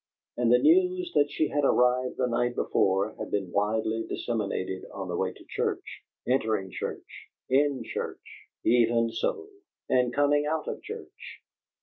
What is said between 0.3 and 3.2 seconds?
And the news that she had arrived the night before